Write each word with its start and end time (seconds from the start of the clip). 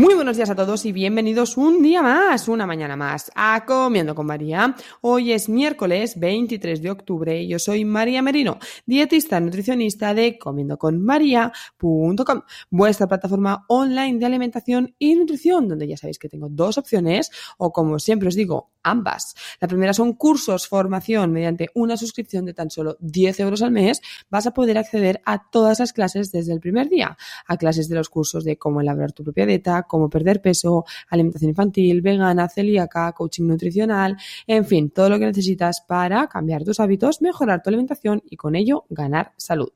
Muy 0.00 0.14
buenos 0.14 0.38
días 0.38 0.48
a 0.48 0.56
todos 0.56 0.86
y 0.86 0.92
bienvenidos 0.92 1.58
un 1.58 1.82
día 1.82 2.00
más, 2.00 2.48
una 2.48 2.64
mañana 2.64 2.96
más, 2.96 3.30
a 3.34 3.66
Comiendo 3.66 4.14
con 4.14 4.24
María. 4.24 4.74
Hoy 5.02 5.32
es 5.32 5.50
miércoles 5.50 6.18
23 6.18 6.80
de 6.80 6.90
octubre 6.90 7.42
y 7.42 7.48
yo 7.48 7.58
soy 7.58 7.84
María 7.84 8.22
Merino, 8.22 8.58
dietista 8.86 9.38
nutricionista 9.40 10.14
de 10.14 10.38
comiendoconmaria.com, 10.38 12.40
vuestra 12.70 13.08
plataforma 13.08 13.66
online 13.68 14.18
de 14.18 14.24
alimentación 14.24 14.94
y 14.98 15.16
nutrición, 15.16 15.68
donde 15.68 15.86
ya 15.86 15.98
sabéis 15.98 16.18
que 16.18 16.30
tengo 16.30 16.48
dos 16.48 16.78
opciones, 16.78 17.30
o 17.58 17.70
como 17.70 17.98
siempre 17.98 18.28
os 18.28 18.34
digo, 18.34 18.70
ambas. 18.82 19.34
La 19.60 19.68
primera 19.68 19.92
son 19.92 20.14
cursos, 20.14 20.66
formación, 20.66 21.30
mediante 21.30 21.68
una 21.74 21.98
suscripción 21.98 22.46
de 22.46 22.54
tan 22.54 22.70
solo 22.70 22.96
10 23.00 23.40
euros 23.40 23.60
al 23.60 23.72
mes, 23.72 24.00
vas 24.30 24.46
a 24.46 24.52
poder 24.52 24.78
acceder 24.78 25.20
a 25.26 25.50
todas 25.50 25.80
las 25.80 25.92
clases 25.92 26.32
desde 26.32 26.54
el 26.54 26.60
primer 26.60 26.88
día, 26.88 27.18
a 27.46 27.58
clases 27.58 27.90
de 27.90 27.96
los 27.96 28.08
cursos 28.08 28.44
de 28.44 28.56
cómo 28.56 28.80
elaborar 28.80 29.12
tu 29.12 29.24
propia 29.24 29.44
dieta, 29.44 29.82
cómo 29.90 30.08
perder 30.08 30.40
peso, 30.40 30.84
alimentación 31.08 31.50
infantil, 31.50 32.00
vegana, 32.00 32.48
celíaca, 32.48 33.12
coaching 33.12 33.48
nutricional, 33.48 34.16
en 34.46 34.64
fin, 34.64 34.90
todo 34.90 35.10
lo 35.10 35.18
que 35.18 35.26
necesitas 35.26 35.80
para 35.80 36.28
cambiar 36.28 36.62
tus 36.62 36.78
hábitos, 36.78 37.20
mejorar 37.20 37.60
tu 37.60 37.70
alimentación 37.70 38.22
y 38.30 38.36
con 38.36 38.54
ello 38.54 38.84
ganar 38.88 39.32
salud. 39.36 39.72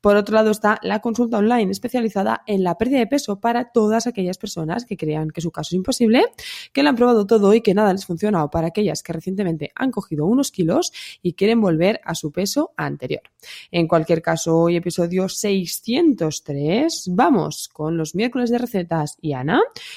Por 0.00 0.16
otro 0.16 0.34
lado 0.34 0.50
está 0.50 0.78
la 0.82 1.00
consulta 1.00 1.36
online 1.36 1.70
especializada 1.70 2.42
en 2.46 2.64
la 2.64 2.78
pérdida 2.78 3.00
de 3.00 3.06
peso 3.06 3.38
para 3.38 3.70
todas 3.70 4.06
aquellas 4.06 4.38
personas 4.38 4.86
que 4.86 4.96
crean 4.96 5.30
que 5.30 5.42
su 5.42 5.50
caso 5.50 5.68
es 5.68 5.74
imposible, 5.74 6.24
que 6.72 6.82
lo 6.82 6.88
han 6.88 6.96
probado 6.96 7.26
todo 7.26 7.52
y 7.52 7.60
que 7.60 7.74
nada 7.74 7.92
les 7.92 8.06
funciona 8.06 8.42
o 8.42 8.50
para 8.50 8.68
aquellas 8.68 9.02
que 9.02 9.12
recientemente 9.12 9.72
han 9.74 9.90
cogido 9.90 10.24
unos 10.24 10.50
kilos 10.50 10.92
y 11.20 11.34
quieren 11.34 11.60
volver 11.60 12.00
a 12.04 12.14
su 12.14 12.32
peso 12.32 12.72
anterior. 12.78 13.22
En 13.70 13.86
cualquier 13.86 14.22
caso, 14.22 14.56
hoy 14.56 14.76
episodio 14.76 15.28
603, 15.28 17.10
vamos 17.10 17.68
con 17.70 17.98
los 17.98 18.14
miércoles 18.14 18.48
de 18.48 18.58
recetas 18.58 19.18
y 19.20 19.34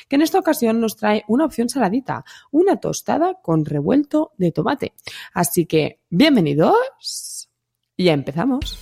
Que 0.08 0.16
en 0.16 0.22
esta 0.22 0.40
ocasión 0.40 0.80
nos 0.80 0.96
trae 0.96 1.24
una 1.28 1.46
opción 1.46 1.70
saladita, 1.70 2.24
una 2.52 2.78
tostada 2.78 3.36
con 3.42 3.66
revuelto 3.66 4.32
de 4.38 4.52
tomate. 4.52 4.94
Así 5.34 5.66
que, 5.66 6.00
bienvenidos 6.10 7.50
y 7.96 8.10
empezamos. 8.10 8.78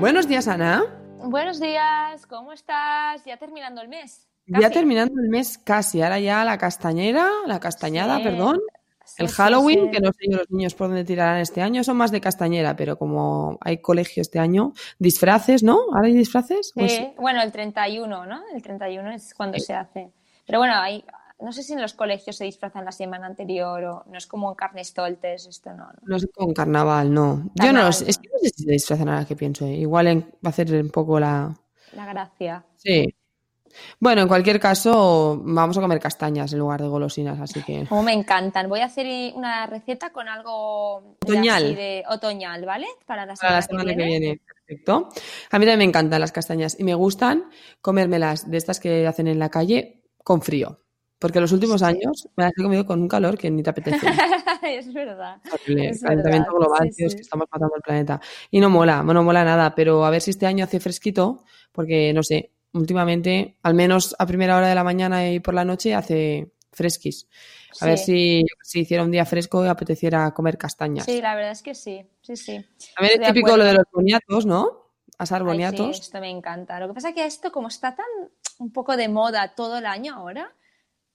Buenos 0.00 0.26
días, 0.26 0.48
Ana. 0.48 0.82
Buenos 1.18 1.60
días, 1.60 2.26
¿cómo 2.26 2.54
estás? 2.54 3.22
Ya 3.26 3.36
terminando 3.36 3.82
el 3.82 3.88
mes. 3.88 4.29
Ya 4.58 4.70
terminando 4.70 5.20
el 5.22 5.28
mes 5.28 5.58
casi, 5.58 6.02
ahora 6.02 6.18
ya 6.18 6.44
la 6.44 6.58
castañera, 6.58 7.28
la 7.46 7.60
castañada, 7.60 8.16
Sí, 8.18 8.22
perdón. 8.24 8.58
sí, 9.04 9.22
El 9.22 9.28
Halloween, 9.28 9.84
sí. 9.84 9.90
que 9.90 10.00
no 10.00 10.10
sé 10.12 10.26
yo 10.30 10.38
los 10.38 10.50
niños 10.50 10.74
por 10.74 10.88
dónde 10.88 11.04
tirarán 11.04 11.38
este 11.40 11.62
año, 11.62 11.84
son 11.84 11.96
más 11.96 12.10
de 12.10 12.20
castañera, 12.20 12.74
pero 12.76 12.96
como 12.98 13.58
hay 13.60 13.78
colegio 13.78 14.20
este 14.22 14.38
año, 14.38 14.72
disfraces, 14.98 15.62
¿no? 15.62 15.78
¿Ahora 15.94 16.06
hay 16.08 16.14
disfraces? 16.14 16.72
Pues 16.74 16.92
Sí, 16.92 17.12
bueno, 17.18 17.42
el 17.42 17.52
31, 17.52 18.26
¿no? 18.26 18.40
El 18.54 18.62
31 18.62 19.10
es 19.12 19.34
cuando 19.34 19.58
se 19.58 19.74
hace. 19.74 20.10
Pero 20.46 20.58
bueno, 20.58 20.74
hay, 20.76 21.04
no 21.40 21.52
sé 21.52 21.62
si 21.62 21.72
en 21.74 21.80
los 21.80 21.94
colegios 21.94 22.36
se 22.36 22.44
disfrazan 22.44 22.84
la 22.84 22.92
semana 22.92 23.26
anterior 23.26 23.84
o 23.84 24.04
no 24.10 24.18
es 24.18 24.26
como 24.26 24.48
en 24.50 24.56
Carnestoltes, 24.56 25.46
esto 25.46 25.70
no. 25.70 25.84
no. 25.86 25.92
no 26.02 26.18
sé 26.18 26.28
con 26.28 26.52
carnaval, 26.52 27.12
no. 27.14 27.50
Yo 27.54 27.72
no, 27.72 27.92
sé, 27.92 28.10
es 28.10 28.18
que 28.18 28.28
no 28.32 28.38
sé 28.40 28.50
si 28.56 28.64
se 28.64 28.72
disfrazan 28.72 29.08
ahora 29.08 29.24
que 29.24 29.36
pienso, 29.36 29.66
igual 29.66 30.08
en- 30.08 30.20
va 30.44 30.46
a 30.46 30.48
hacer 30.48 30.72
un 30.74 30.90
poco 30.90 31.20
la... 31.20 31.54
La 31.92 32.06
gracia. 32.06 32.64
Sí. 32.76 33.14
Bueno, 33.98 34.22
en 34.22 34.28
cualquier 34.28 34.58
caso, 34.60 35.40
vamos 35.44 35.76
a 35.78 35.80
comer 35.80 36.00
castañas 36.00 36.52
en 36.52 36.58
lugar 36.58 36.80
de 36.82 36.88
golosinas, 36.88 37.38
así 37.40 37.62
que... 37.62 37.86
Como 37.86 38.02
me 38.02 38.12
encantan. 38.12 38.68
Voy 38.68 38.80
a 38.80 38.86
hacer 38.86 39.06
una 39.34 39.66
receta 39.66 40.10
con 40.10 40.28
algo 40.28 41.16
Otoñal. 41.22 41.64
así 41.64 41.74
de 41.74 42.04
otoñal, 42.08 42.64
¿vale? 42.64 42.86
Para 43.06 43.26
la 43.26 43.34
Para 43.34 43.36
semana, 43.36 43.56
la 43.56 43.62
semana 43.62 43.96
que 43.96 44.04
viene. 44.04 44.40
Perfecto. 44.66 45.08
A 45.50 45.58
mí 45.58 45.64
también 45.64 45.78
me 45.78 45.84
encantan 45.84 46.20
las 46.20 46.32
castañas 46.32 46.76
y 46.78 46.84
me 46.84 46.94
gustan 46.94 47.44
comérmelas 47.80 48.50
de 48.50 48.56
estas 48.56 48.80
que 48.80 49.06
hacen 49.06 49.26
en 49.28 49.38
la 49.38 49.48
calle 49.48 50.02
con 50.22 50.42
frío. 50.42 50.80
Porque 51.18 51.40
los 51.40 51.52
últimos 51.52 51.82
años 51.82 52.28
me 52.34 52.44
las 52.44 52.52
he 52.58 52.62
comido 52.62 52.86
con 52.86 53.02
un 53.02 53.08
calor 53.08 53.36
que 53.36 53.50
ni 53.50 53.62
te 53.62 53.68
apetece. 53.70 54.06
es 54.62 54.92
verdad. 54.94 55.36
Es 55.66 56.00
Calentamiento 56.02 56.52
verdad, 56.52 56.58
global, 56.58 56.88
sí, 56.90 56.96
tío, 56.96 57.06
es 57.06 57.12
sí. 57.12 57.16
que 57.18 57.22
estamos 57.22 57.46
matando 57.52 57.76
el 57.76 57.82
planeta. 57.82 58.20
Y 58.50 58.58
no 58.58 58.70
mola, 58.70 59.02
no 59.02 59.22
mola 59.22 59.44
nada, 59.44 59.74
pero 59.74 60.04
a 60.06 60.10
ver 60.10 60.22
si 60.22 60.30
este 60.30 60.46
año 60.46 60.64
hace 60.64 60.80
fresquito, 60.80 61.44
porque 61.72 62.14
no 62.14 62.22
sé, 62.22 62.52
últimamente, 62.72 63.56
al 63.62 63.74
menos 63.74 64.14
a 64.18 64.26
primera 64.26 64.56
hora 64.56 64.68
de 64.68 64.74
la 64.74 64.84
mañana 64.84 65.28
y 65.30 65.40
por 65.40 65.54
la 65.54 65.64
noche, 65.64 65.94
hace 65.94 66.52
fresquis. 66.72 67.28
A 67.80 67.86
ver 67.86 67.98
si, 67.98 68.44
si 68.62 68.80
hiciera 68.80 69.04
un 69.04 69.10
día 69.10 69.24
fresco 69.24 69.64
y 69.64 69.68
apeteciera 69.68 70.32
comer 70.32 70.58
castañas. 70.58 71.04
Sí, 71.04 71.20
la 71.22 71.34
verdad 71.34 71.52
es 71.52 71.62
que 71.62 71.74
sí, 71.74 72.04
sí, 72.20 72.36
sí. 72.36 72.64
También 72.96 73.20
es 73.22 73.26
de 73.28 73.32
típico 73.32 73.56
lo 73.56 73.64
de 73.64 73.74
los 73.74 73.84
boniatos, 73.92 74.46
¿no? 74.46 74.90
Asar 75.18 75.42
Ay, 75.42 75.46
boniatos. 75.48 75.96
sí, 75.96 76.02
esto 76.02 76.20
me 76.20 76.30
encanta. 76.30 76.80
Lo 76.80 76.88
que 76.88 76.94
pasa 76.94 77.10
es 77.10 77.14
que 77.14 77.24
esto, 77.26 77.52
como 77.52 77.68
está 77.68 77.94
tan 77.94 78.06
un 78.58 78.72
poco 78.72 78.96
de 78.96 79.08
moda 79.08 79.54
todo 79.54 79.78
el 79.78 79.86
año 79.86 80.14
ahora, 80.14 80.52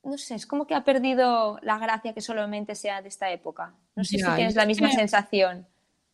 no 0.03 0.17
sé, 0.17 0.35
es 0.35 0.45
como 0.45 0.67
que 0.67 0.75
ha 0.75 0.83
perdido 0.83 1.57
la 1.61 1.77
gracia 1.79 2.13
que 2.13 2.22
solamente 2.22 2.75
sea 2.75 3.01
de 3.01 3.09
esta 3.09 3.31
época. 3.31 3.73
No 3.95 4.03
sé 4.03 4.17
Ya, 4.17 4.29
si 4.29 4.35
tienes 4.35 4.55
la 4.55 4.61
es 4.63 4.67
misma 4.67 4.89
que- 4.89 4.95
sensación. 4.95 5.67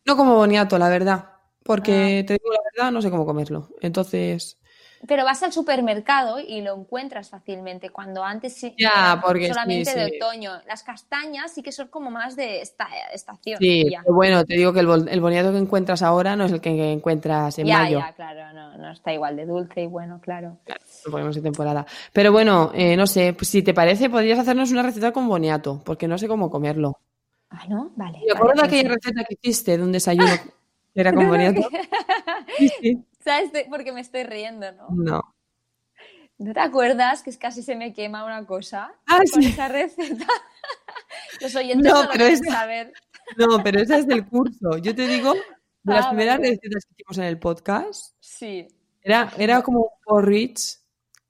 No 0.04 0.16
como 0.16 0.34
boniato, 0.34 0.78
la 0.78 0.88
verdad. 0.88 1.26
Porque 1.62 2.20
Ah. 2.22 2.26
te 2.26 2.32
digo 2.34 2.50
la 2.52 2.58
verdad, 2.74 2.90
no 2.92 3.00
sé 3.02 3.10
cómo 3.10 3.24
comerlo. 3.26 3.68
Entonces, 3.80 4.58
Pero 5.08 5.24
vas 5.24 5.42
al 5.42 5.52
supermercado 5.52 6.38
y 6.40 6.60
lo 6.62 6.74
encuentras 6.76 7.30
fácilmente, 7.30 7.90
cuando 7.90 8.22
antes 8.24 8.54
sí 8.54 8.74
Ya, 8.78 9.20
porque 9.24 9.46
sí, 9.46 9.52
solamente 9.54 9.94
de 9.94 10.04
sí. 10.04 10.12
otoño. 10.16 10.52
Las 10.66 10.82
castañas 10.82 11.52
sí 11.52 11.62
que 11.62 11.72
son 11.72 11.88
como 11.88 12.10
más 12.10 12.36
de 12.36 12.60
esta 12.60 12.88
estación. 13.12 13.58
sí, 13.60 13.90
ya. 13.90 14.02
pero 14.02 14.14
bueno, 14.14 14.44
te 14.44 14.54
digo 14.56 14.72
que 14.72 14.80
el, 14.80 14.86
bol- 14.86 15.08
el 15.08 15.20
boniato 15.20 15.52
que 15.52 15.58
encuentras 15.58 16.02
ahora 16.02 16.36
no 16.36 16.44
es 16.44 16.52
el 16.52 16.60
que 16.60 16.92
encuentras 16.92 17.58
en 17.58 17.66
ya, 17.66 17.82
mayo. 17.82 17.98
ya, 17.98 18.12
claro, 18.14 18.52
no, 18.52 18.78
no 18.78 18.90
está 18.92 19.12
igual 19.12 19.36
de 19.36 19.46
dulce 19.46 19.82
y 19.82 19.86
bueno, 19.86 20.20
claro. 20.20 20.58
Lo 21.04 21.10
ponemos 21.10 21.36
en 21.36 21.42
temporada. 21.42 21.86
Pero 22.12 22.30
bueno, 22.32 22.70
eh, 22.74 22.96
no 22.96 23.06
sé, 23.06 23.32
pues 23.34 23.48
si 23.48 23.62
te 23.62 23.74
parece, 23.74 24.08
podrías 24.10 24.38
hacernos 24.38 24.70
una 24.70 24.82
receta 24.82 25.12
con 25.12 25.26
boniato, 25.28 25.82
porque 25.84 26.06
no 26.08 26.16
sé 26.18 26.28
cómo 26.28 26.50
comerlo. 26.50 26.98
Ah, 27.50 27.66
¿no? 27.68 27.92
Vale. 27.96 28.18
Me 28.26 28.32
acuerdo 28.32 28.62
vale, 28.62 28.62
de 28.62 28.66
aquella 28.76 28.88
receta 28.94 29.24
que 29.24 29.34
hiciste 29.40 29.76
de 29.76 29.82
un 29.84 29.92
desayuno 29.92 30.34
era 30.94 31.12
boniato. 31.12 31.60
Sí, 32.58 32.68
sí. 32.80 33.04
¿Sabes? 33.24 33.50
Porque 33.70 33.92
me 33.92 34.00
estoy 34.00 34.24
riendo, 34.24 34.70
¿no? 34.72 34.88
No. 34.90 35.34
¿No 36.38 36.52
te 36.52 36.60
acuerdas 36.60 37.22
que 37.22 37.30
es 37.30 37.38
casi 37.38 37.62
se 37.62 37.76
me 37.76 37.92
quema 37.94 38.24
una 38.24 38.44
cosa 38.46 38.92
Ah, 39.06 39.18
con 39.32 39.42
sí. 39.42 39.48
esa 39.50 39.68
receta? 39.68 40.26
Los 41.40 41.54
oyentes 41.54 41.90
No, 41.92 42.02
no, 42.04 42.08
pero 42.12 42.24
esa- 42.26 42.50
saber. 42.50 42.92
No, 43.36 43.62
pero 43.62 43.80
esa 43.80 43.96
es 43.98 44.06
del 44.06 44.26
curso. 44.26 44.76
Yo 44.78 44.94
te 44.94 45.06
digo, 45.06 45.34
de 45.34 45.94
las 45.94 46.06
Ah, 46.06 46.08
primeras 46.10 46.38
vale. 46.38 46.50
recetas 46.50 46.84
que 46.84 46.92
hicimos 46.94 47.18
en 47.18 47.24
el 47.24 47.38
podcast, 47.38 48.14
Sí. 48.20 48.66
era, 49.02 49.32
era 49.38 49.62
como 49.62 49.80
un 49.80 49.88
porridge 50.04 50.78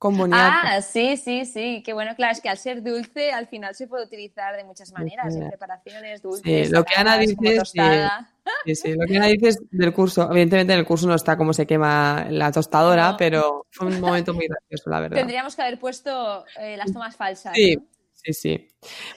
con 0.03 0.17
boniato. 0.17 0.43
Ah, 0.65 0.81
sí, 0.81 1.15
sí, 1.15 1.45
sí. 1.45 1.81
Que 1.81 1.93
bueno, 1.93 2.13
claro, 2.17 2.33
es 2.33 2.41
que 2.41 2.49
al 2.49 2.57
ser 2.57 2.83
dulce, 2.83 3.31
al 3.31 3.47
final 3.47 3.73
se 3.73 3.87
puede 3.87 4.03
utilizar 4.03 4.57
de 4.57 4.65
muchas 4.65 4.91
maneras, 4.91 5.33
en 5.33 5.47
preparaciones 5.47 6.21
dulces, 6.21 6.67
Sí, 6.67 6.73
lo 6.73 6.83
que 6.83 6.93
Ana 6.97 7.17
dice, 7.17 7.35
tostada. 7.57 8.29
Sí, 8.65 8.75
sí, 8.75 8.93
lo 8.93 9.05
que 9.07 9.15
Ana 9.15 9.27
dice 9.27 9.47
es 9.47 9.57
del 9.71 9.93
curso. 9.93 10.29
Evidentemente 10.29 10.73
en 10.73 10.79
el 10.79 10.85
curso 10.85 11.07
no 11.07 11.15
está 11.15 11.37
cómo 11.37 11.53
se 11.53 11.65
quema 11.65 12.27
la 12.29 12.51
tostadora, 12.51 13.11
No. 13.11 13.17
pero 13.17 13.65
fue 13.71 13.87
un 13.87 14.01
momento 14.01 14.33
muy 14.33 14.45
gracioso, 14.47 14.89
la 14.89 14.99
verdad. 14.99 15.15
Tendríamos 15.17 15.55
que 15.55 15.61
haber 15.61 15.79
puesto 15.79 16.43
eh, 16.59 16.75
las 16.75 16.91
tomas 16.91 17.15
falsas. 17.15 17.53
Sí, 17.55 17.77
¿no? 17.77 17.83
sí, 18.11 18.33
sí. 18.33 18.67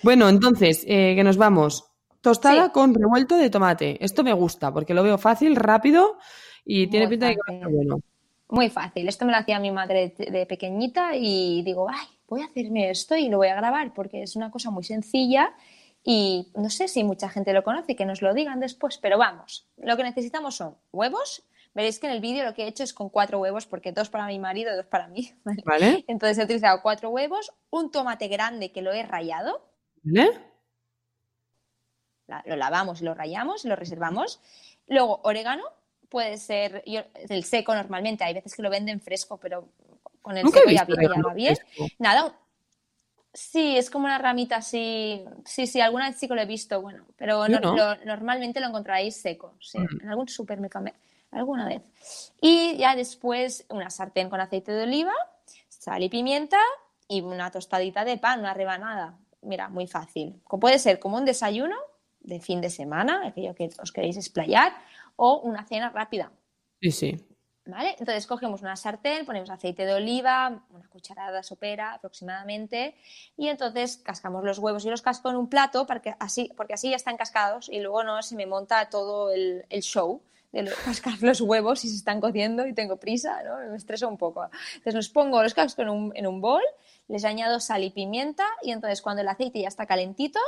Bueno, 0.04 0.28
entonces, 0.28 0.84
eh, 0.86 1.14
que 1.16 1.24
nos 1.24 1.36
vamos. 1.36 1.84
tostada 2.20 2.66
Sí. 2.66 2.70
con 2.72 2.94
revuelto 2.94 3.36
de 3.36 3.50
tomate. 3.50 4.04
Esto 4.04 4.22
me 4.24 4.32
gusta 4.32 4.72
porque 4.72 4.94
lo 4.94 5.02
veo 5.02 5.18
fácil, 5.18 5.56
rápido 5.56 6.16
y 6.64 6.86
tiene 6.86 7.06
pinta 7.08 7.26
de 7.26 7.34
que 7.34 7.40
va 7.48 7.52
a 7.52 7.56
estar 7.56 7.70
bueno. 7.72 8.00
Muy 8.48 8.70
fácil. 8.70 9.08
Esto 9.08 9.24
me 9.24 9.32
lo 9.32 9.38
hacía 9.38 9.58
mi 9.58 9.70
madre 9.70 10.14
de, 10.16 10.46
pequeñita 10.46 11.16
y 11.16 11.62
digo, 11.62 11.88
ay, 11.90 12.06
voy 12.28 12.42
a 12.42 12.46
hacerme 12.46 12.90
esto 12.90 13.16
y 13.16 13.28
lo 13.28 13.38
voy 13.38 13.48
a 13.48 13.56
grabar 13.56 13.92
porque 13.92 14.22
es 14.22 14.36
una 14.36 14.50
cosa 14.50 14.70
muy 14.70 14.84
sencilla 14.84 15.52
y 16.04 16.52
no 16.54 16.70
sé 16.70 16.86
si 16.86 17.02
mucha 17.02 17.28
gente 17.28 17.52
lo 17.52 17.64
conoce, 17.64 17.96
que 17.96 18.04
nos 18.04 18.22
lo 18.22 18.32
digan 18.34 18.60
después, 18.60 18.98
pero 18.98 19.18
vamos, 19.18 19.66
lo 19.76 19.96
que 19.96 20.04
necesitamos 20.04 20.54
son 20.56 20.76
huevos. 20.92 21.42
Veréis 21.74 21.98
que 21.98 22.06
en 22.06 22.12
el 22.12 22.20
vídeo 22.20 22.44
lo 22.44 22.54
que 22.54 22.62
he 22.64 22.68
hecho 22.68 22.84
es 22.84 22.94
con 22.94 23.10
cuatro 23.10 23.38
huevos 23.40 23.66
porque 23.66 23.92
dos 23.92 24.08
para 24.08 24.26
mi 24.26 24.38
marido 24.38 24.72
y 24.72 24.76
dos 24.76 24.86
para 24.86 25.08
mí. 25.08 25.32
¿vale? 25.44 25.62
¿Vale? 25.66 26.04
Entonces 26.08 26.38
he 26.38 26.44
utilizado 26.44 26.80
cuatro 26.82 27.10
huevos, 27.10 27.52
un 27.70 27.90
tomate 27.90 28.28
grande 28.28 28.70
que 28.72 28.80
lo 28.80 28.92
he 28.92 29.02
rallado, 29.02 29.68
¿Vale? 30.04 30.30
la- 32.28 32.42
lo 32.46 32.56
lavamos 32.56 33.02
y 33.02 33.04
lo 33.04 33.14
rallamos 33.14 33.64
y 33.64 33.68
lo 33.68 33.76
reservamos. 33.76 34.40
Luego, 34.86 35.20
orégano, 35.24 35.64
puede 36.08 36.38
ser 36.38 36.82
yo- 36.86 37.04
el 37.28 37.44
seco 37.44 37.74
normalmente, 37.74 38.24
hay 38.24 38.34
veces 38.34 38.54
que 38.54 38.62
lo 38.62 38.70
venden 38.70 39.00
fresco, 39.00 39.36
pero 39.38 39.68
con 40.22 40.36
el 40.36 40.44
Nunca 40.44 40.58
seco 40.60 40.70
ya, 40.70 40.84
vi- 40.84 40.94
ya 41.02 41.22
va 41.22 41.34
bien. 41.34 41.56
fresco. 41.56 41.86
Nada, 41.98 42.34
sí, 43.32 43.76
es 43.76 43.90
como 43.90 44.06
una 44.06 44.18
ramita 44.18 44.56
así, 44.56 45.24
sí, 45.44 45.66
sí, 45.66 45.80
alguna 45.80 46.08
vez 46.08 46.18
sí 46.18 46.26
que 46.28 46.34
lo 46.34 46.40
he 46.40 46.46
visto, 46.46 46.80
bueno, 46.80 47.04
pero 47.16 47.46
no- 47.48 47.60
no. 47.60 47.76
lo- 47.76 48.04
normalmente 48.04 48.60
lo 48.60 48.66
encontraréis 48.68 49.16
seco, 49.20 49.54
sí, 49.60 49.78
Mm. 49.78 50.00
en 50.02 50.08
algún 50.08 50.28
supermercado, 50.28 50.86
alguna 51.30 51.66
vez. 51.68 51.82
Y 52.40 52.76
ya 52.76 52.96
después 52.96 53.66
una 53.68 53.90
sartén 53.90 54.30
con 54.30 54.40
aceite 54.40 54.72
de 54.72 54.84
oliva, 54.84 55.12
sal 55.68 56.02
y 56.02 56.08
pimienta 56.08 56.58
y 57.08 57.20
una 57.20 57.50
tostadita 57.50 58.04
de 58.04 58.16
pan, 58.16 58.40
una 58.40 58.54
rebanada. 58.54 59.16
Mira, 59.42 59.68
muy 59.68 59.86
fácil. 59.86 60.40
Puede 60.60 60.78
ser 60.78 60.98
como 60.98 61.18
un 61.18 61.24
desayuno 61.24 61.76
de 62.20 62.40
fin 62.40 62.60
de 62.60 62.70
semana, 62.70 63.28
aquello 63.28 63.54
que 63.54 63.70
os 63.80 63.92
queréis 63.92 64.16
explayar, 64.16 64.72
o 65.16 65.40
una 65.40 65.64
cena 65.66 65.90
rápida. 65.90 66.30
Sí, 66.80 66.90
sí. 66.92 67.16
¿Vale? 67.68 67.96
Entonces 67.98 68.28
cogemos 68.28 68.62
una 68.62 68.76
sartén, 68.76 69.26
ponemos 69.26 69.50
aceite 69.50 69.84
de 69.86 69.94
oliva, 69.94 70.62
una 70.70 70.88
cucharada 70.88 71.42
sopera 71.42 71.94
aproximadamente, 71.94 72.94
y 73.36 73.48
entonces 73.48 73.96
cascamos 73.96 74.44
los 74.44 74.60
huevos 74.60 74.84
y 74.84 74.90
los 74.90 75.02
casco 75.02 75.30
en 75.30 75.36
un 75.36 75.48
plato 75.48 75.84
para 75.84 76.00
que 76.00 76.14
así, 76.20 76.52
porque 76.56 76.74
así 76.74 76.90
ya 76.90 76.96
están 76.96 77.16
cascados 77.16 77.68
y 77.68 77.80
luego 77.80 78.04
no 78.04 78.22
se 78.22 78.36
me 78.36 78.46
monta 78.46 78.88
todo 78.88 79.32
el, 79.32 79.66
el 79.68 79.82
show 79.82 80.22
de 80.52 80.62
lo- 80.62 80.70
cascar 80.84 81.20
los 81.22 81.40
huevos 81.40 81.84
y 81.84 81.88
se 81.88 81.96
están 81.96 82.20
cociendo 82.20 82.68
y 82.68 82.72
tengo 82.72 82.98
prisa, 82.98 83.42
¿no? 83.42 83.56
Me 83.68 83.76
estreso 83.76 84.06
un 84.08 84.16
poco. 84.16 84.44
Entonces 84.68 84.94
los 84.94 85.08
pongo, 85.08 85.42
los 85.42 85.52
casco 85.52 85.82
en 85.82 85.88
un, 85.88 86.12
en 86.14 86.28
un 86.28 86.40
bol, 86.40 86.62
les 87.08 87.24
añado 87.24 87.58
sal 87.58 87.82
y 87.82 87.90
pimienta 87.90 88.44
y 88.62 88.70
entonces 88.70 89.02
cuando 89.02 89.22
el 89.22 89.28
aceite 89.28 89.60
ya 89.60 89.68
está 89.68 89.86
calentito, 89.86 90.38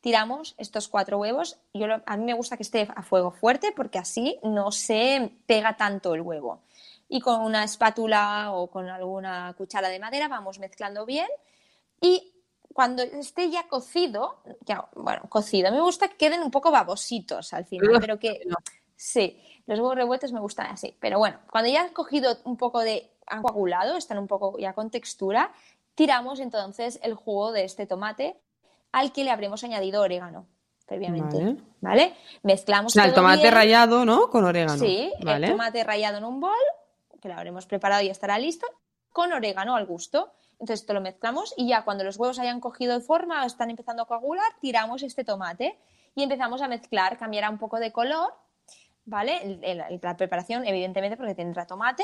tiramos 0.00 0.54
estos 0.58 0.88
cuatro 0.88 1.18
huevos. 1.18 1.58
Yo 1.74 1.86
lo- 1.86 2.02
a 2.06 2.16
mí 2.16 2.24
me 2.24 2.34
gusta 2.34 2.56
que 2.56 2.62
esté 2.62 2.88
a 2.94 3.02
fuego 3.02 3.30
fuerte 3.30 3.72
porque 3.72 3.98
así 3.98 4.38
no 4.42 4.70
se 4.72 5.32
pega 5.46 5.76
tanto 5.76 6.14
el 6.14 6.20
huevo. 6.22 6.62
Y 7.08 7.20
con 7.20 7.40
una 7.42 7.64
espátula 7.64 8.52
o 8.52 8.68
con 8.70 8.88
alguna 8.88 9.54
cuchara 9.56 9.88
de 9.88 9.98
madera 9.98 10.28
vamos 10.28 10.58
mezclando 10.58 11.06
bien 11.06 11.28
y 12.00 12.34
cuando 12.72 13.02
esté 13.02 13.50
ya 13.50 13.66
cocido, 13.66 14.36
ya, 14.66 14.88
bueno, 14.94 15.22
cocido, 15.28 15.72
me 15.72 15.80
gusta 15.80 16.08
que 16.08 16.16
queden 16.16 16.42
un 16.42 16.50
poco 16.50 16.70
babositos 16.70 17.52
al 17.52 17.64
final, 17.64 17.96
pero 17.98 18.18
que 18.18 18.42
no. 18.46 18.56
sí, 18.94 19.42
los 19.66 19.78
huevos 19.80 19.96
revueltos 19.96 20.32
me 20.32 20.38
gustan 20.40 20.66
así. 20.66 20.96
Pero 21.00 21.18
bueno, 21.18 21.40
cuando 21.50 21.70
ya 21.70 21.80
han 21.80 21.92
cogido 21.92 22.36
un 22.44 22.56
poco 22.56 22.80
de, 22.80 23.10
han 23.26 23.42
coagulado, 23.42 23.96
están 23.96 24.18
un 24.18 24.28
poco 24.28 24.58
ya 24.58 24.74
con 24.74 24.90
textura, 24.90 25.52
tiramos 25.94 26.38
entonces 26.38 27.00
el 27.02 27.14
jugo 27.14 27.50
de 27.52 27.64
este 27.64 27.86
tomate 27.86 28.36
al 28.92 29.12
que 29.12 29.24
le 29.24 29.30
habremos 29.30 29.62
añadido 29.64 30.02
orégano 30.02 30.46
previamente. 30.86 31.36
Vale. 31.36 31.56
¿Vale? 31.80 32.14
O 32.36 32.38
Mezclamos 32.44 32.92
sea, 32.92 33.04
el 33.04 33.14
tomate 33.14 33.42
bien. 33.42 33.54
rallado, 33.54 34.04
¿no? 34.04 34.30
Con 34.30 34.44
orégano. 34.44 34.78
Sí, 34.78 35.12
¿Vale? 35.22 35.46
el 35.46 35.52
tomate 35.52 35.84
rallado 35.84 36.18
en 36.18 36.24
un 36.24 36.40
bol, 36.40 36.52
que 37.20 37.28
lo 37.28 37.34
habremos 37.34 37.66
preparado 37.66 38.02
y 38.02 38.08
estará 38.08 38.38
listo, 38.38 38.66
con 39.10 39.32
orégano 39.32 39.76
al 39.76 39.86
gusto. 39.86 40.32
Entonces 40.52 40.80
esto 40.80 40.94
lo 40.94 41.00
mezclamos 41.00 41.54
y 41.56 41.68
ya 41.68 41.84
cuando 41.84 42.04
los 42.04 42.16
huevos 42.16 42.38
hayan 42.38 42.58
cogido 42.60 43.00
forma, 43.00 43.44
están 43.46 43.70
empezando 43.70 44.02
a 44.02 44.06
coagular, 44.06 44.50
tiramos 44.60 45.02
este 45.02 45.24
tomate 45.24 45.78
y 46.16 46.22
empezamos 46.24 46.62
a 46.62 46.68
mezclar, 46.68 47.16
cambiará 47.18 47.48
un 47.50 47.58
poco 47.58 47.78
de 47.78 47.92
color, 47.92 48.32
¿vale? 49.04 49.40
El- 49.42 49.62
el- 49.62 50.00
la 50.02 50.16
preparación, 50.16 50.66
evidentemente, 50.66 51.16
porque 51.16 51.34
tendrá 51.34 51.66
tomate 51.66 52.02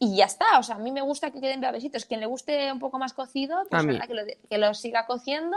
y 0.00 0.16
ya 0.16 0.24
está. 0.24 0.58
O 0.58 0.62
sea, 0.64 0.76
a 0.76 0.78
mí 0.78 0.90
me 0.90 1.00
gusta 1.02 1.30
que 1.30 1.40
queden 1.40 1.60
babesitos. 1.60 2.06
Quien 2.06 2.18
le 2.20 2.26
guste 2.26 2.72
un 2.72 2.78
poco 2.80 2.98
más 2.98 3.12
cocido, 3.12 3.62
pues 3.70 3.86
que, 3.86 4.14
lo, 4.14 4.22
que 4.48 4.58
lo 4.58 4.74
siga 4.74 5.06
cociendo 5.06 5.56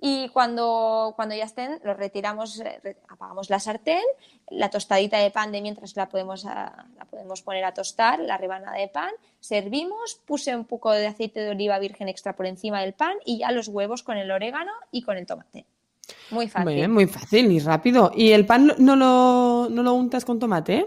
y 0.00 0.28
cuando, 0.28 1.12
cuando 1.16 1.34
ya 1.34 1.44
estén, 1.44 1.80
los 1.82 1.96
retiramos, 1.96 2.60
eh, 2.60 2.96
apagamos 3.08 3.50
la 3.50 3.58
sartén, 3.58 4.02
la 4.48 4.70
tostadita 4.70 5.18
de 5.18 5.30
pan 5.30 5.50
de 5.50 5.60
mientras 5.60 5.96
la 5.96 6.08
podemos, 6.08 6.46
ah, 6.46 6.86
la 6.96 7.04
podemos 7.04 7.42
poner 7.42 7.64
a 7.64 7.74
tostar, 7.74 8.20
la 8.20 8.38
rebanada 8.38 8.76
de 8.76 8.88
pan, 8.88 9.10
servimos, 9.40 10.20
puse 10.24 10.54
un 10.54 10.64
poco 10.64 10.92
de 10.92 11.06
aceite 11.06 11.40
de 11.40 11.50
oliva 11.50 11.78
virgen 11.78 12.08
extra 12.08 12.36
por 12.36 12.46
encima 12.46 12.80
del 12.80 12.92
pan 12.92 13.16
y 13.24 13.38
ya 13.38 13.50
los 13.50 13.68
huevos 13.68 14.02
con 14.02 14.16
el 14.16 14.30
orégano 14.30 14.72
y 14.92 15.02
con 15.02 15.16
el 15.16 15.26
tomate. 15.26 15.66
Muy 16.30 16.48
fácil. 16.48 16.74
Bien, 16.74 16.92
muy 16.92 17.06
fácil 17.06 17.50
y 17.50 17.58
rápido. 17.58 18.12
¿Y 18.14 18.32
el 18.32 18.46
pan 18.46 18.74
no 18.78 18.96
lo, 18.96 19.68
no 19.68 19.82
lo 19.82 19.92
untas 19.94 20.24
con 20.24 20.38
tomate? 20.38 20.86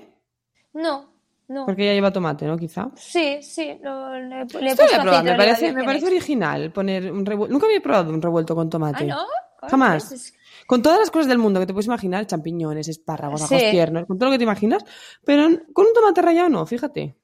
No, 0.73 1.10
no. 1.51 1.65
Porque 1.65 1.85
ya 1.85 1.93
lleva 1.93 2.11
tomate, 2.11 2.45
¿no? 2.45 2.57
Quizá. 2.57 2.89
Sí, 2.95 3.41
sí, 3.43 3.77
lo- 3.81 4.13
le, 4.13 4.27
le 4.29 4.39
he 4.39 4.41
Esto 4.43 4.57
voy 4.59 4.73
puesto 4.75 4.95
a 4.95 5.01
probar, 5.01 5.23
me 5.23 5.35
parece, 5.35 5.73
me 5.73 5.83
original 6.07 6.71
poner 6.71 7.11
un 7.11 7.25
revuelto. 7.25 7.53
Nunca 7.53 7.65
había 7.67 7.81
probado 7.81 8.11
un 8.13 8.21
revuelto 8.21 8.55
con 8.55 8.69
tomate. 8.69 9.03
Ah, 9.11 9.25
¿no? 9.61 9.67
Jamás. 9.69 10.05
Pues 10.09 10.21
es- 10.27 10.33
Con 10.67 10.81
todas 10.81 10.99
las 10.99 11.11
cosas 11.11 11.27
del 11.27 11.37
mundo 11.37 11.59
que 11.59 11.65
te 11.65 11.73
puedes 11.73 11.87
imaginar, 11.87 12.25
champiñones, 12.25 12.87
espárragos, 12.87 13.41
Sí. 13.41 13.55
ajos 13.55 13.69
tiernos, 13.71 14.05
con 14.05 14.17
todo 14.17 14.29
lo 14.29 14.31
que 14.33 14.37
te 14.37 14.43
imaginas, 14.45 14.83
pero 15.25 15.47
con 15.73 15.85
un 15.87 15.93
tomate 15.93 16.21
rallado 16.21 16.49
no, 16.49 16.65
fíjate. 16.65 17.15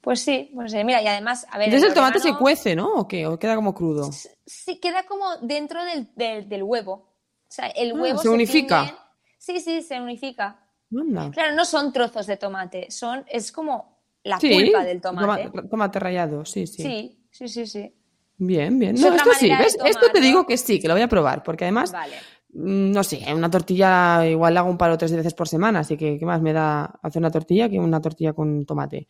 Pues 0.00 0.20
sí, 0.20 0.50
pues 0.54 0.70
sí, 0.72 0.82
mira, 0.84 1.02
y 1.02 1.06
además, 1.08 1.46
a 1.50 1.58
ver. 1.58 1.66
Entonces 1.68 1.88
el 1.88 1.94
tomate 1.94 2.20
se 2.20 2.34
cuece, 2.36 2.74
¿no? 2.76 2.92
¿O 2.94 3.08
qué? 3.08 3.26
¿O 3.26 3.38
queda 3.38 3.56
como 3.56 3.74
crudo? 3.74 4.08
Sí, 4.46 4.78
queda 4.80 5.04
como 5.04 5.36
dentro 5.42 5.84
del, 5.84 6.08
del, 6.14 6.48
del 6.48 6.62
huevo. 6.62 6.92
O 6.92 7.50
sea, 7.50 7.66
el 7.68 7.90
Ah, 7.90 7.94
huevo 8.00 8.18
se 8.20 8.28
unifica. 8.28 9.10
Sí, 9.36 9.60
sí, 9.60 9.82
se 9.82 10.00
unifica. 10.00 10.65
Anda. 10.90 11.30
Claro, 11.32 11.54
no 11.54 11.64
son 11.64 11.92
trozos 11.92 12.26
de 12.26 12.36
tomate, 12.36 12.90
son, 12.90 13.24
es 13.28 13.50
como 13.52 14.00
la 14.22 14.38
Sí, 14.40 14.50
pulpa 14.50 14.84
del 14.84 15.00
tomate. 15.00 15.48
toma- 15.50 15.68
tomate 15.68 15.98
rallado, 15.98 16.44
sí, 16.44 16.66
sí. 16.66 16.82
Sí, 16.82 17.18
sí, 17.30 17.48
sí, 17.48 17.66
sí. 17.66 17.94
Bien, 18.38 18.78
bien. 18.78 18.94
No, 19.00 19.14
esto 19.14 19.30
sí. 19.38 19.50
Esto 19.84 20.06
te 20.12 20.20
digo 20.20 20.46
que 20.46 20.56
sí, 20.58 20.78
que 20.78 20.88
lo 20.88 20.94
voy 20.94 21.02
a 21.02 21.08
probar, 21.08 21.42
porque 21.42 21.64
además, 21.64 21.90
Vale. 21.92 22.16
Mm, 22.56 22.92
no 22.92 23.04
sé, 23.04 23.20
una 23.34 23.50
tortilla 23.50 24.26
igual 24.26 24.54
la 24.54 24.60
hago 24.60 24.70
un 24.70 24.78
par 24.78 24.90
o 24.90 24.98
tres 24.98 25.12
veces 25.14 25.34
por 25.34 25.46
semana, 25.48 25.80
así 25.80 25.96
que 25.96 26.18
¿qué 26.18 26.24
más 26.26 26.40
me 26.40 26.52
da 26.52 26.84
hacer 27.02 27.20
una 27.20 27.30
tortilla 27.30 27.68
que 27.68 27.78
una 27.78 28.00
tortilla 28.00 28.32
con 28.32 28.64
tomate? 28.64 29.06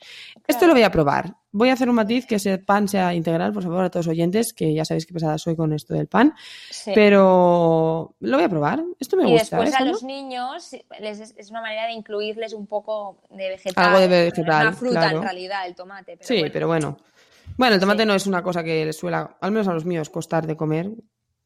Esto 0.47 0.67
lo 0.67 0.73
voy 0.73 0.83
a 0.83 0.91
probar. 0.91 1.35
Voy 1.53 1.71
a 1.71 1.73
hacer 1.73 1.89
un 1.89 1.95
matiz 1.95 2.27
que 2.27 2.35
ese 2.35 2.59
pan 2.59 2.87
sea 2.87 3.15
integral, 3.15 3.53
por 3.53 3.63
favor, 3.63 3.85
a 3.85 3.91
todos 3.91 4.07
los 4.07 4.13
oyentes, 4.13 4.53
que 4.53 4.75
ya 4.75 4.85
sabéis 4.85 5.07
qué 5.07 5.15
pesada 5.15 5.39
soy 5.39 5.57
con 5.57 5.73
esto 5.73 5.95
del 5.95 6.07
pan, 6.07 6.35
Sí. 6.71 6.93
pero 6.95 8.15
lo 8.21 8.37
voy 8.37 8.45
a 8.45 8.49
probar. 8.49 8.85
Esto 9.01 9.17
me 9.17 9.29
y 9.29 9.33
gusta. 9.33 9.57
después 9.59 9.73
¿eh, 9.73 9.83
a 9.83 9.85
los 9.87 10.03
niños 10.03 10.71
les 11.01 11.21
es, 11.21 11.35
es 11.39 11.51
una 11.51 11.63
manera 11.63 11.87
de 11.87 11.93
incluirles 11.93 12.53
un 12.53 12.67
poco 12.67 13.23
de 13.31 13.49
vegetal. 13.49 13.85
Algo 13.87 14.01
de 14.01 14.09
vegetal, 14.09 14.67
una 14.69 14.77
fruta 14.77 15.01
claro. 15.01 15.17
en 15.19 15.23
realidad, 15.23 15.67
el 15.67 15.75
tomate. 15.75 16.17
Pero 16.19 16.27
Sí, 16.29 16.35
bueno. 16.41 16.53
pero 16.53 16.67
bueno. 16.67 16.97
Bueno, 17.57 17.75
el 17.77 17.81
tomate 17.81 18.03
Sí. 18.03 18.07
no 18.09 18.15
es 18.15 18.27
una 18.27 18.43
cosa 18.43 18.63
que 18.63 18.85
les 18.85 18.97
suela, 18.99 19.39
al 19.41 19.51
menos 19.51 19.67
a 19.69 19.73
los 19.73 19.87
míos, 19.87 20.11
costar 20.11 20.47
de 20.47 20.57
comer, 20.57 20.91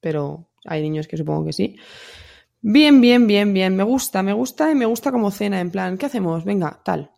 pero 0.01 0.49
hay 0.64 0.83
niños 0.83 1.09
que 1.09 1.17
supongo 1.17 1.47
que 1.47 1.52
sí. 1.52 1.76
Bien, 2.62 3.00
bien, 3.00 3.26
bien, 3.26 3.55
bien. 3.55 3.75
Me 3.75 3.83
gusta, 3.83 4.23
me 4.23 4.33
gusta 4.33 4.71
y 4.71 4.75
me 4.75 4.87
gusta 4.87 5.11
como 5.11 5.31
cena, 5.31 5.61
en 5.61 5.71
plan, 5.71 5.97
¿qué 5.97 6.07
hacemos? 6.07 6.45
Venga, 6.45 6.81
tal. 6.85 7.11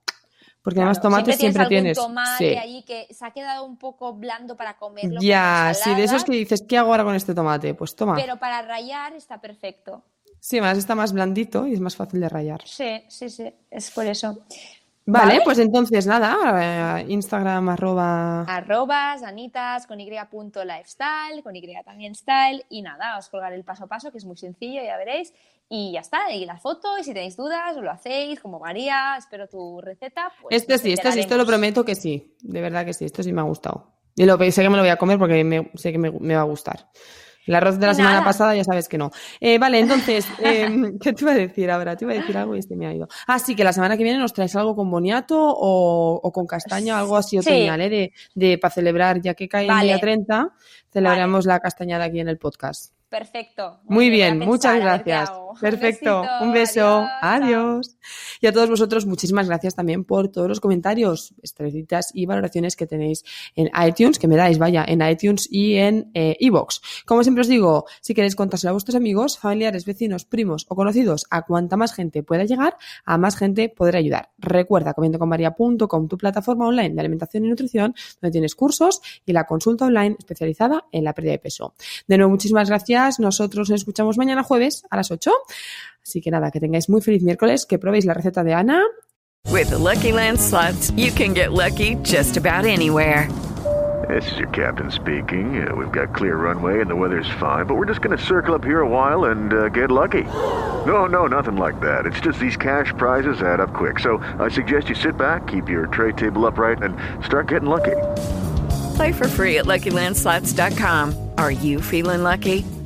Porque 0.62 0.78
además 0.78 1.00
tomates 1.00 1.36
siempre 1.36 1.66
tienes. 1.66 1.96
tienes. 1.96 1.98
algún 1.98 2.14
tomate 2.14 2.52
sí. 2.52 2.56
ahí 2.56 2.84
que 2.84 3.08
se 3.12 3.26
ha 3.26 3.32
quedado 3.32 3.64
un 3.64 3.76
poco 3.76 4.14
blando 4.14 4.56
para 4.56 4.76
comerlo. 4.76 5.20
Ya, 5.20 5.72
sí, 5.74 5.92
de 5.94 6.04
esos 6.04 6.22
que 6.22 6.32
dices, 6.32 6.62
¿qué 6.68 6.78
hago 6.78 6.92
ahora 6.92 7.02
con 7.02 7.16
este 7.16 7.34
tomate? 7.34 7.74
Pues 7.74 7.96
toma. 7.96 8.14
Pero 8.14 8.38
para 8.38 8.62
rayar 8.62 9.14
está 9.14 9.40
perfecto. 9.40 10.04
Sí, 10.38 10.58
además 10.58 10.78
está 10.78 10.94
más 10.94 11.12
blandito 11.12 11.66
y 11.66 11.74
es 11.74 11.80
más 11.80 11.96
fácil 11.96 12.20
de 12.20 12.28
rayar. 12.28 12.62
Sí, 12.64 13.02
sí, 13.08 13.28
sí, 13.28 13.52
es 13.70 13.90
por 13.90 14.06
eso. 14.06 14.44
Vale, 15.04 15.32
Vale. 15.32 15.40
pues 15.44 15.58
entonces 15.58 16.06
nada, 16.06 17.00
eh, 17.00 17.06
Instagram 17.08 17.68
arroba... 17.70 18.42
Arrobas, 18.42 19.22
anitas, 19.22 19.86
con 19.86 19.98
y 20.00 20.08
punto 20.30 20.64
lifestyle, 20.64 21.42
con 21.42 21.56
y 21.56 21.74
también 21.84 22.14
style, 22.14 22.64
y 22.70 22.82
nada, 22.82 23.18
os 23.18 23.28
colgaré 23.28 23.56
el 23.56 23.64
paso 23.64 23.84
a 23.84 23.86
paso, 23.88 24.12
que 24.12 24.18
es 24.18 24.24
muy 24.24 24.36
sencillo, 24.36 24.80
ya 24.82 24.96
veréis, 24.96 25.34
y 25.68 25.92
ya 25.92 26.00
está, 26.00 26.30
y 26.32 26.44
la 26.44 26.58
foto, 26.58 26.98
y 26.98 27.04
si 27.04 27.14
tenéis 27.14 27.36
dudas, 27.36 27.76
lo 27.76 27.90
hacéis, 27.90 28.38
como 28.40 28.60
María, 28.60 29.16
espero 29.18 29.48
tu 29.48 29.80
receta. 29.80 30.30
Pues 30.40 30.54
Este 30.62 30.78
sí, 30.78 30.92
este 30.92 31.10
sí, 31.10 31.20
esto 31.20 31.36
lo 31.36 31.46
prometo 31.46 31.84
que 31.84 31.94
sí. 31.94 32.36
De 32.40 32.60
verdad 32.60 32.84
que 32.84 32.92
sí, 32.92 33.04
esto 33.06 33.22
sí 33.22 33.32
me 33.32 33.40
ha 33.40 33.44
gustado. 33.44 33.90
Y 34.14 34.24
lo 34.26 34.36
sé 34.38 34.62
que 34.62 34.68
me 34.68 34.76
lo 34.76 34.82
voy 34.82 34.90
a 34.90 34.98
comer 34.98 35.18
porque 35.18 35.42
me- 35.42 35.70
sé 35.74 35.90
que 35.90 35.98
me, 35.98 36.10
me 36.10 36.34
va 36.36 36.42
a 36.42 36.44
gustar. 36.44 36.90
El 37.46 37.54
arroz 37.56 37.78
de 37.78 37.86
la 37.86 37.94
semana 37.94 38.22
pasada 38.24 38.54
ya 38.54 38.62
sabes 38.64 38.88
que 38.88 38.98
no. 38.98 39.10
Eh, 39.40 39.58
vale, 39.58 39.80
entonces, 39.80 40.26
em, 40.38 40.98
¿qué 40.98 41.12
te 41.12 41.24
iba 41.24 41.32
a 41.32 41.34
decir 41.36 41.70
ahora? 41.70 41.96
Te 41.96 42.04
iba 42.04 42.12
a 42.14 42.16
decir 42.16 42.36
algo 42.36 42.54
y 42.54 42.60
este 42.60 42.76
me 42.76 42.86
ha 42.86 42.94
ido. 42.94 43.08
Ah, 43.26 43.38
sí, 43.38 43.56
que 43.56 43.64
la 43.64 43.72
semana 43.72 43.96
que 43.96 44.04
viene 44.04 44.18
nos 44.18 44.32
traes 44.32 44.54
algo 44.56 44.76
con 44.76 44.90
boniato 44.90 45.36
o, 45.40 46.20
o 46.22 46.32
con 46.32 46.46
castaña, 46.46 46.98
algo 46.98 47.16
así 47.16 47.40
Sí. 47.42 47.48
otoñal, 47.50 47.80
¿eh? 47.80 47.88
De, 47.90 48.12
de, 48.34 48.58
para 48.58 48.72
celebrar, 48.72 49.20
ya 49.20 49.34
que 49.34 49.48
cae 49.48 49.66
el 49.66 49.80
día 49.80 49.98
30, 49.98 50.50
celebramos 50.92 51.46
la 51.46 51.58
castañada 51.60 52.04
aquí 52.04 52.20
en 52.20 52.28
el 52.28 52.38
podcast. 52.38 52.92
Perfecto. 53.12 53.78
Muy 53.84 54.08
bien, 54.08 54.38
muchas 54.38 54.80
gracias. 54.80 55.30
Perfecto. 55.60 56.22
Un, 56.40 56.50
beso. 56.54 57.06
Adiós. 57.20 57.98
Y 58.40 58.46
a 58.46 58.52
todos 58.52 58.70
vosotros, 58.70 59.04
muchísimas 59.04 59.46
gracias 59.48 59.74
también 59.74 60.04
por 60.04 60.28
todos 60.28 60.48
los 60.48 60.60
comentarios, 60.60 61.34
estrellitas 61.42 62.10
y 62.14 62.24
valoraciones 62.24 62.74
que 62.74 62.86
tenéis 62.86 63.22
en 63.54 63.70
iTunes, 63.86 64.18
que 64.18 64.28
me 64.28 64.36
dais, 64.36 64.56
vaya, 64.56 64.82
en 64.88 65.06
iTunes 65.06 65.46
y 65.50 65.74
en 65.74 66.10
iBox. 66.14 66.78
Eh, 66.78 67.04
Como 67.04 67.22
siempre 67.22 67.42
os 67.42 67.48
digo, 67.48 67.84
si 68.00 68.14
queréis 68.14 68.34
contárselo 68.34 68.70
a 68.70 68.72
vuestros 68.72 68.94
amigos, 68.94 69.38
familiares, 69.38 69.84
vecinos, 69.84 70.24
primos 70.24 70.64
o 70.70 70.74
conocidos, 70.74 71.26
a 71.28 71.42
cuanta 71.42 71.76
más 71.76 71.92
gente 71.92 72.22
pueda 72.22 72.44
llegar, 72.44 72.78
a 73.04 73.18
más 73.18 73.36
gente 73.36 73.68
podrá 73.68 73.98
ayudar. 73.98 74.30
Recuerda, 74.38 74.94
comiendoconmaria.com, 74.94 76.08
tu 76.08 76.16
plataforma 76.16 76.66
online 76.66 76.94
de 76.94 77.00
alimentación 77.00 77.44
y 77.44 77.50
nutrición, 77.50 77.94
donde 78.22 78.32
tienes 78.32 78.54
cursos 78.54 79.02
y 79.26 79.34
la 79.34 79.44
consulta 79.44 79.84
online 79.84 80.16
especializada 80.18 80.86
en 80.90 81.04
la 81.04 81.12
pérdida 81.12 81.32
de 81.32 81.40
peso. 81.40 81.74
De 82.08 82.16
nuevo, 82.16 82.30
muchísimas 82.30 82.70
gracias. 82.70 83.01
Nosotros 83.18 83.70
nos 83.70 83.80
escuchamos 83.80 84.18
mañana 84.18 84.42
jueves 84.42 84.84
a 84.90 84.96
las 84.96 85.10
8. 85.10 85.30
Así 86.02 86.20
que 86.20 86.30
nada, 86.30 86.50
que 86.50 86.60
tengáis 86.60 86.88
muy 86.88 87.00
feliz 87.00 87.22
miércoles, 87.22 87.66
que 87.66 87.78
probéis 87.78 88.04
la 88.04 88.14
receta 88.14 88.42
de 88.42 88.54
Ana. 88.54 88.82
With 89.50 89.70
the 89.70 89.78
Lucky 89.78 90.12
Land 90.12 90.40
slots, 90.40 90.90
you 90.96 91.12
can 91.12 91.34
get 91.34 91.52
lucky 91.52 91.96
just 92.02 92.36
about 92.36 92.64
anywhere. 92.64 93.28
This 94.08 94.30
is 94.32 94.38
your 94.38 94.48
captain 94.48 94.90
speaking. 94.90 95.66
Uh, 95.66 95.74
we've 95.74 95.92
got 95.92 96.14
clear 96.14 96.36
runway 96.36 96.80
and 96.80 96.90
the 96.90 96.96
weather's 96.96 97.30
fine, 97.38 97.66
but 97.66 97.76
we're 97.76 97.86
just 97.86 98.02
going 98.02 98.16
to 98.16 98.22
circle 98.22 98.54
up 98.54 98.64
here 98.64 98.80
a 98.80 98.88
while 98.88 99.26
and 99.26 99.52
uh, 99.52 99.68
get 99.68 99.90
lucky. 99.90 100.24
No, 100.86 101.06
no, 101.06 101.26
nothing 101.26 101.56
like 101.56 101.80
that. 101.80 102.06
It's 102.06 102.20
just 102.20 102.40
these 102.40 102.56
cash 102.56 102.92
prizes 102.98 103.42
add 103.42 103.60
up 103.60 103.72
quick. 103.72 104.00
So 104.00 104.18
I 104.40 104.48
suggest 104.48 104.88
you 104.88 104.94
sit 104.94 105.16
back, 105.16 105.46
keep 105.46 105.68
your 105.68 105.86
tray 105.86 106.12
table 106.12 106.46
upright, 106.46 106.82
and 106.82 106.96
start 107.24 107.48
getting 107.48 107.68
lucky. 107.68 107.96
Play 108.96 109.12
for 109.12 109.28
free 109.28 109.58
at 109.58 109.66
LuckyLandSlots.com. 109.66 111.30
Are 111.38 111.52
you 111.52 111.80
feeling 111.80 112.22
lucky? 112.22 112.64